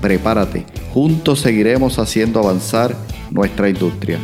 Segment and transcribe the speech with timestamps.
[0.00, 0.64] Prepárate,
[0.94, 2.96] juntos seguiremos haciendo avanzar
[3.30, 4.18] nuestra industria.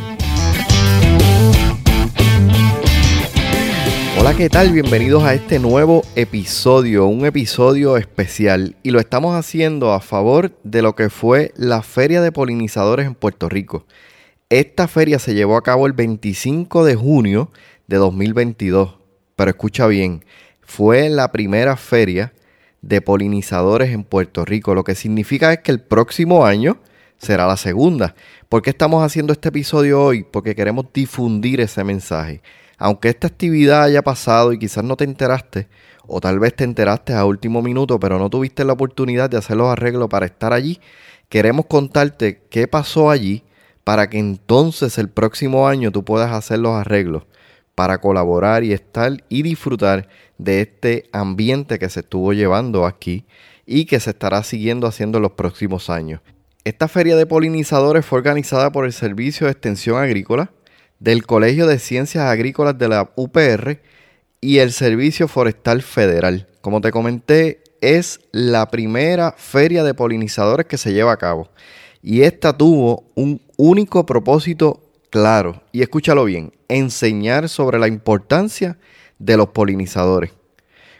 [4.19, 4.71] Hola, ¿qué tal?
[4.71, 10.81] Bienvenidos a este nuevo episodio, un episodio especial y lo estamos haciendo a favor de
[10.81, 13.85] lo que fue la Feria de Polinizadores en Puerto Rico.
[14.49, 17.51] Esta feria se llevó a cabo el 25 de junio
[17.85, 18.95] de 2022,
[19.35, 20.25] pero escucha bien,
[20.61, 22.33] fue la primera feria
[22.81, 26.77] de polinizadores en Puerto Rico, lo que significa es que el próximo año
[27.17, 28.15] será la segunda.
[28.49, 30.23] ¿Por qué estamos haciendo este episodio hoy?
[30.23, 32.41] Porque queremos difundir ese mensaje
[32.77, 35.67] aunque esta actividad haya pasado y quizás no te enteraste,
[36.05, 39.57] o tal vez te enteraste a último minuto, pero no tuviste la oportunidad de hacer
[39.57, 40.79] los arreglos para estar allí,
[41.27, 43.43] queremos contarte qué pasó allí
[43.83, 47.23] para que entonces el próximo año tú puedas hacer los arreglos
[47.77, 53.25] para colaborar y estar y disfrutar de este ambiente que se estuvo llevando aquí
[53.67, 56.21] y que se estará siguiendo haciendo en los próximos años.
[56.63, 60.49] Esta feria de polinizadores fue organizada por el Servicio de Extensión Agrícola,
[60.99, 63.79] del Colegio de Ciencias Agrícolas de la UPR
[64.41, 66.47] y el Servicio Forestal Federal.
[66.61, 71.47] Como te comenté, es la primera feria de polinizadores que se lleva a cabo.
[72.01, 78.77] Y esta tuvo un único propósito claro, y escúchalo bien, enseñar sobre la importancia
[79.19, 80.31] de los polinizadores.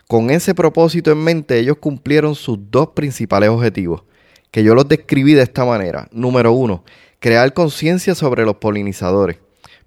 [0.07, 4.03] Con ese propósito en mente, ellos cumplieron sus dos principales objetivos,
[4.51, 6.07] que yo los describí de esta manera.
[6.11, 6.83] Número uno,
[7.19, 9.37] crear conciencia sobre los polinizadores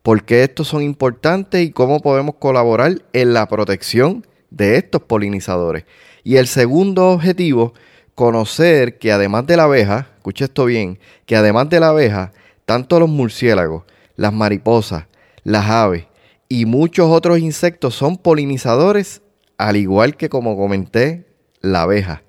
[0.02, 5.84] por qué estos son importantes y cómo podemos colaborar en la protección de estos polinizadores.
[6.24, 7.74] Y el segundo objetivo,
[8.14, 12.32] conocer que además de la abeja, escuche esto bien, que además de la abeja,
[12.64, 13.84] tanto los murciélagos,
[14.16, 15.06] las mariposas,
[15.44, 16.06] las aves
[16.48, 19.22] y muchos otros insectos son polinizadores,
[19.56, 21.26] al igual que como comenté,
[21.60, 22.22] la abeja,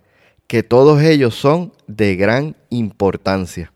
[0.47, 3.73] que todos ellos son de gran importancia.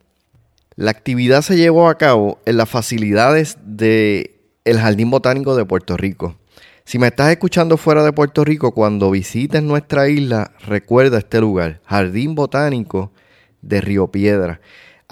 [0.76, 4.30] La actividad se llevó a cabo en las facilidades del
[4.66, 6.36] Jardín Botánico de Puerto Rico.
[6.84, 11.82] Si me estás escuchando fuera de Puerto Rico, cuando visites nuestra isla, recuerda este lugar,
[11.86, 13.12] Jardín Botánico
[13.64, 14.62] de Río Piedra.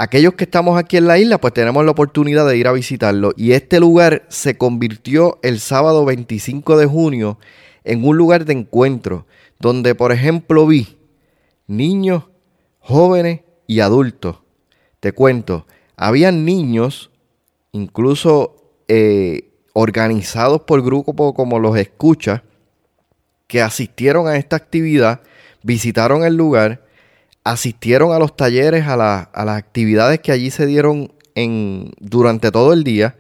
[0.04, 3.34] Aquellos que estamos aquí en la isla, pues tenemos la oportunidad de ir a visitarlo.
[3.38, 7.40] Y este lugar se convirtió el sábado 25 de junio
[7.84, 9.26] en un lugar de encuentro,
[9.60, 10.98] donde por ejemplo vi
[11.68, 12.24] niños,
[12.80, 14.44] jóvenes y adultos
[15.04, 17.12] te cuento, habían niños,
[17.74, 22.46] incluso eh, organizados por grupos como los escucha,
[23.48, 25.20] que asistieron a esta actividad,
[25.62, 26.86] visitaron el lugar,
[27.44, 32.74] asistieron a los talleres, a, a las actividades que allí se dieron en, durante todo
[32.74, 33.16] el día,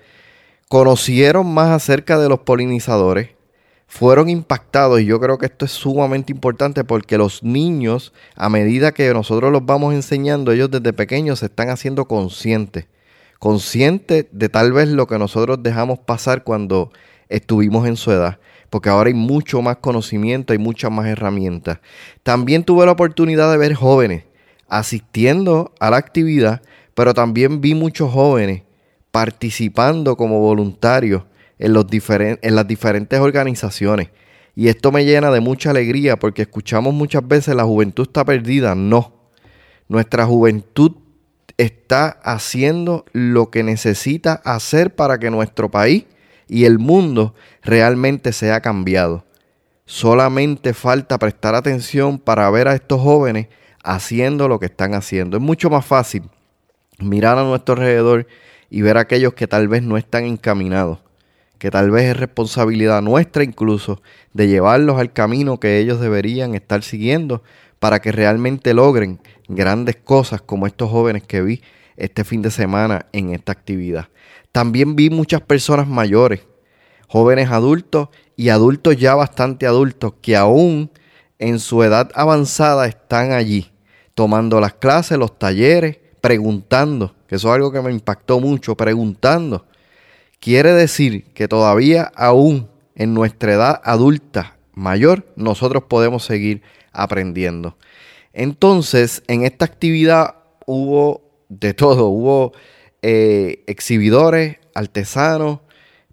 [0.69, 3.29] conocieron más acerca de los polinizadores,
[3.87, 8.91] fueron impactados y yo creo que esto es sumamente importante porque los niños, a medida
[8.91, 12.87] que nosotros los vamos enseñando, ellos desde pequeños se están haciendo conscientes,
[13.37, 16.91] conscientes de tal vez lo que nosotros dejamos pasar cuando
[17.29, 18.39] estuvimos en su edad,
[18.73, 21.77] porque ahora hay mucho más conocimiento, hay muchas más herramientas.
[22.23, 24.23] También tuve la oportunidad de ver jóvenes
[24.67, 26.63] asistiendo a la actividad,
[26.95, 28.63] pero también vi muchos jóvenes
[29.11, 31.21] participando como voluntarios
[31.59, 31.75] en,
[32.41, 34.09] en las diferentes organizaciones.
[34.55, 38.73] Y esto me llena de mucha alegría porque escuchamos muchas veces la juventud está perdida.
[38.73, 39.29] No,
[39.87, 40.93] nuestra juventud
[41.57, 46.05] está haciendo lo que necesita hacer para que nuestro país
[46.47, 49.25] y el mundo realmente sea cambiado.
[49.85, 53.47] Solamente falta prestar atención para ver a estos jóvenes
[53.83, 55.37] haciendo lo que están haciendo.
[55.37, 56.23] Es mucho más fácil
[56.99, 58.27] mirar a nuestro alrededor
[58.69, 60.99] y ver a aquellos que tal vez no están encaminados
[61.63, 64.01] que tal vez es responsabilidad nuestra incluso
[64.33, 67.41] de llevarlos al camino que ellos deberían estar siguiendo
[67.79, 71.61] para que realmente logren grandes cosas como estos jóvenes que vi
[71.97, 74.09] este fin de semana en esta actividad.
[74.51, 76.41] También vi muchas personas mayores,
[77.07, 80.91] jóvenes adultos y adultos ya bastante adultos que aún
[81.39, 83.71] en su edad avanzada están allí
[84.13, 89.65] tomando las clases, los talleres, preguntando, que eso es algo que me impactó mucho, preguntando
[90.43, 96.61] Quiere decir que todavía aún en nuestra edad adulta mayor nosotros podemos seguir
[96.91, 97.77] aprendiendo.
[98.33, 100.35] Entonces, en esta actividad
[100.65, 101.22] hubo
[101.59, 102.07] de todo.
[102.07, 102.53] Hubo
[103.01, 105.59] eh, exhibidores, artesanos,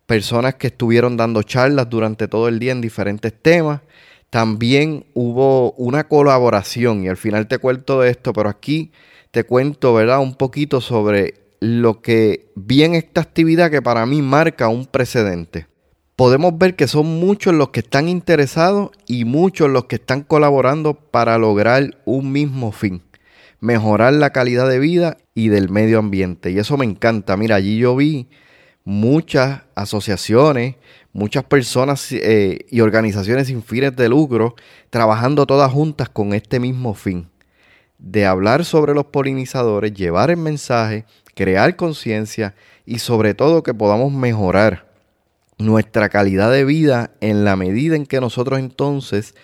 [0.06, 3.80] personas que estuvieron dando charlas durante todo el día en diferentes temas.
[4.28, 8.92] También hubo una colaboración y al final te cuento de esto, pero aquí
[9.30, 10.20] te cuento, ¿verdad?
[10.20, 15.66] Un poquito sobre lo que vi en esta actividad que para mí marca un precedente.
[16.16, 20.94] Podemos ver que son muchos los que están interesados y muchos los que están colaborando
[20.94, 23.02] para lograr un mismo fin,
[23.60, 26.50] mejorar la calidad de vida y del medio ambiente.
[26.50, 27.36] Y eso me encanta.
[27.36, 28.28] Mira, allí yo vi
[28.84, 30.76] muchas asociaciones,
[31.12, 34.54] muchas personas eh, y organizaciones sin fines de lucro
[34.90, 37.28] trabajando todas juntas con este mismo fin,
[37.98, 41.04] de hablar sobre los polinizadores, llevar el mensaje,
[41.34, 42.54] crear conciencia
[42.84, 44.90] y sobre todo que podamos mejorar
[45.58, 49.34] nuestra calidad de vida en la medida en que nosotros entonces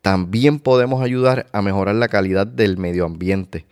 [0.00, 3.66] también podemos ayudar a mejorar la calidad del medio ambiente.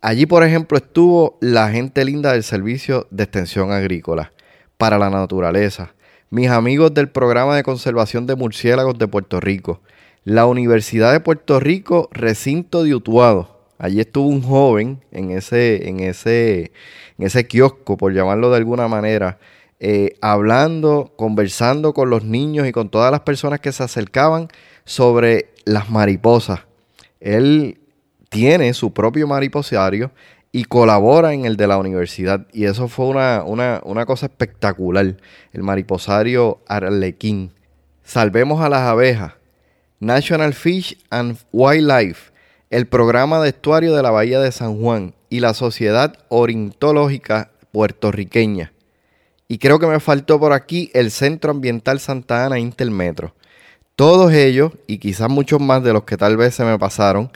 [0.00, 4.32] Allí, por ejemplo, estuvo la gente linda del Servicio de Extensión Agrícola
[4.76, 5.92] para la Naturaleza,
[6.30, 9.80] mis amigos del Programa de Conservación de Murciélagos de Puerto Rico,
[10.22, 13.58] la Universidad de Puerto Rico, recinto de Utuado.
[13.76, 16.70] Allí estuvo un joven en ese, en ese,
[17.18, 19.40] en ese kiosco, por llamarlo de alguna manera,
[19.80, 24.46] eh, hablando, conversando con los niños y con todas las personas que se acercaban
[24.84, 26.60] sobre las mariposas.
[27.18, 27.80] Él
[28.28, 30.10] tiene su propio mariposario
[30.52, 32.46] y colabora en el de la universidad.
[32.52, 35.16] Y eso fue una, una, cosa espectacular.
[35.52, 37.52] El mariposario Arlequín.
[38.02, 39.34] Salvemos a las abejas.
[40.00, 42.32] National Fish and Wildlife.
[42.70, 48.72] El programa de estuario de la Bahía de San Juan y la Sociedad Ornitológica Puertorriqueña.
[49.48, 53.34] Y creo que me faltó por aquí el Centro Ambiental Santa Ana Intermetro.
[53.96, 57.32] Todos ellos, y quizás muchos más de los que tal vez se me pasaron,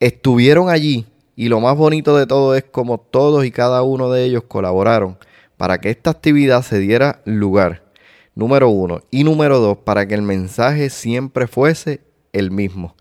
[0.00, 1.06] estuvieron allí
[1.36, 5.18] y lo más bonito de todo es como todos y cada uno de ellos colaboraron
[5.56, 7.82] para que esta actividad se diera lugar.
[8.34, 9.02] Número uno.
[9.10, 12.00] Y número dos, para que el mensaje siempre fuese
[12.32, 12.96] el mismo.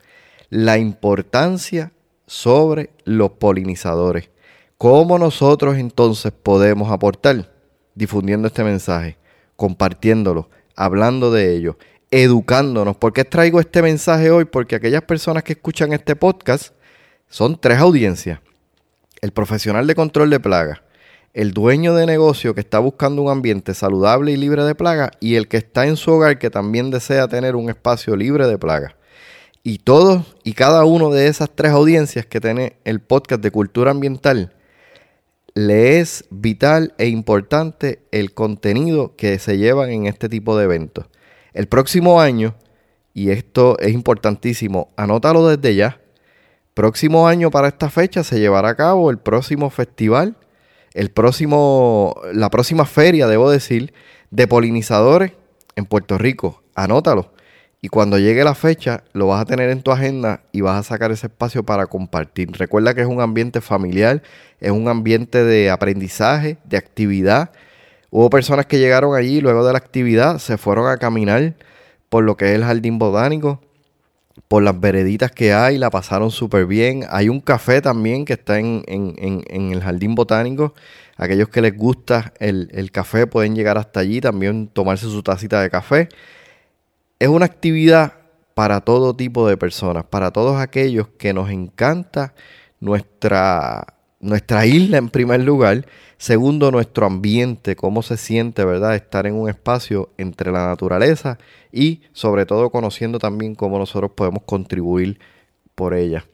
[0.50, 1.94] La importancia
[2.26, 4.30] sobre los polinizadores.
[4.78, 7.52] ¿Cómo nosotros entonces podemos aportar?
[7.96, 9.18] Difundiendo este mensaje,
[9.56, 11.78] compartiéndolo, hablando de ello,
[12.12, 12.98] educándonos.
[12.98, 14.46] ¿Por qué traigo este mensaje hoy?
[14.46, 16.74] Porque aquellas personas que escuchan este podcast
[17.30, 18.40] son tres audiencias.
[19.22, 20.82] El profesional de control de plagas,
[21.34, 25.36] el dueño de negocio que está buscando un ambiente saludable y libre de plagas y
[25.36, 28.94] el que está en su hogar que también desea tener un espacio libre de plagas.
[29.62, 33.92] Y todos y cada uno de esas tres audiencias que tiene el podcast de cultura
[33.92, 34.56] ambiental,
[35.54, 41.06] le es vital e importante el contenido que se llevan en este tipo de eventos.
[41.54, 42.56] El próximo año,
[43.14, 45.99] y esto es importantísimo, anótalo desde ya,
[46.80, 50.38] Próximo año para esta fecha se llevará a cabo el próximo festival,
[50.94, 53.94] el próximo, la próxima feria, debo decir,
[54.32, 55.34] de polinizadores
[55.76, 56.64] en Puerto Rico.
[56.76, 57.34] Anótalo.
[57.82, 60.84] Y cuando llegue la fecha, lo vas a tener en tu agenda y vas a
[60.84, 62.50] sacar ese espacio para compartir.
[62.54, 64.24] Recuerda que es un ambiente familiar,
[64.62, 67.52] es un ambiente de aprendizaje, de actividad.
[68.10, 71.56] Hubo personas que llegaron allí luego de la actividad, se fueron a caminar
[72.08, 73.60] por lo que es el jardín botánico,
[74.48, 77.06] por las vereditas que hay, la pasaron súper bien.
[77.10, 80.74] Hay un café también que está en, el Jardín Botánico.
[81.18, 85.62] Aquellos que les gusta el, el, café pueden llegar hasta allí, también tomarse su tacita
[85.62, 86.10] de café.
[87.20, 88.14] Es una actividad
[88.54, 92.34] para todo tipo de personas, para todos aquellos que nos encanta
[92.80, 95.86] nuestra, nuestra isla en primer lugar
[96.20, 98.94] Segundo, nuestro ambiente, cómo se siente, ¿verdad?
[98.94, 101.38] Estar en un espacio entre la naturaleza
[101.72, 105.18] y sobre todo conociendo también cómo nosotros podemos contribuir
[105.76, 106.26] por ella.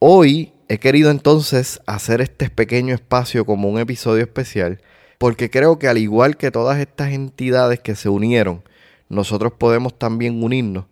[0.00, 4.82] Hoy he querido entonces hacer este pequeño espacio como un episodio especial
[5.18, 8.64] porque creo que al igual que todas estas entidades que se unieron,
[9.08, 10.86] nosotros podemos también unirnos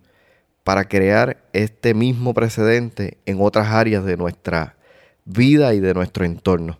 [0.63, 4.76] para crear este mismo precedente en otras áreas de nuestra
[5.27, 6.79] vida y de nuestro entorno.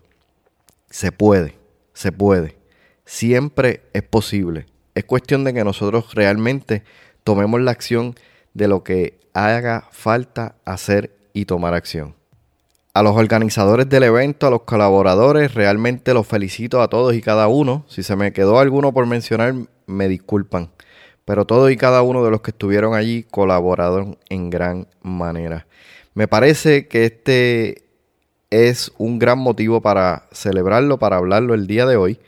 [0.89, 1.55] Se puede,
[1.93, 2.57] se puede.
[3.05, 4.65] Siempre es posible.
[4.95, 6.83] Es cuestión de que nosotros realmente
[7.23, 8.15] tomemos la acción
[8.55, 12.15] de lo que haga falta hacer y tomar acción.
[12.93, 17.47] A los organizadores del evento, a los colaboradores, realmente los felicito a todos y cada
[17.47, 17.85] uno.
[17.87, 19.53] Si se me quedó alguno por mencionar,
[19.85, 20.71] me disculpan.
[21.23, 25.67] Pero todos y cada uno de los que estuvieron allí colaboraron en gran manera.
[26.15, 27.86] Me parece que este
[28.49, 32.19] es un gran motivo para celebrarlo, para hablarlo el día de hoy.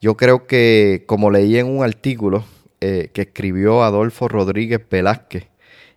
[0.00, 2.44] Yo creo que, como leí en un artículo
[2.80, 5.48] eh, que escribió Adolfo Rodríguez Velázquez,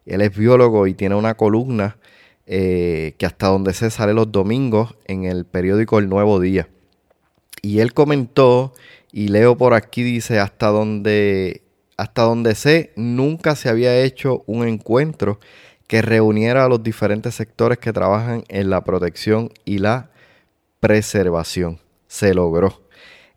[0.05, 1.97] él es biólogo y tiene una columna
[2.45, 6.67] eh, que hasta donde se sale los domingos en el periódico El Nuevo Día.
[7.61, 8.73] Y él comentó,
[9.13, 11.61] y leo por aquí, dice, hasta donde,
[11.95, 15.39] hasta donde sé, nunca se había hecho un encuentro
[15.87, 20.11] que reuniera a los diferentes sectores que trabajan en la protección y la
[20.79, 21.79] preservación.
[22.07, 22.83] Se logró.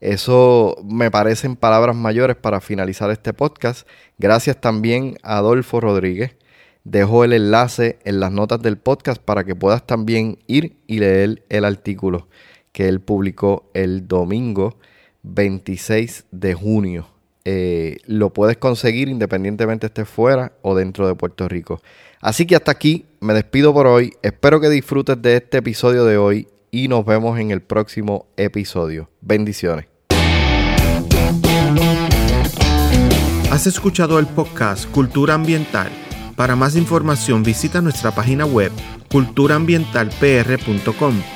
[0.00, 3.88] Eso me parecen palabras mayores para finalizar este podcast.
[4.18, 6.36] Gracias también a Adolfo Rodríguez.
[6.84, 11.44] Dejo el enlace en las notas del podcast para que puedas también ir y leer
[11.48, 12.28] el artículo
[12.70, 14.78] que él publicó el domingo
[15.22, 17.15] 26 de junio.
[17.48, 21.80] Eh, lo puedes conseguir independientemente esté fuera o dentro de Puerto Rico.
[22.20, 24.14] Así que hasta aquí me despido por hoy.
[24.20, 29.10] Espero que disfrutes de este episodio de hoy y nos vemos en el próximo episodio.
[29.20, 29.86] Bendiciones.
[33.52, 35.92] Has escuchado el podcast Cultura Ambiental.
[36.34, 38.72] Para más información visita nuestra página web
[39.08, 41.35] culturaambientalpr.com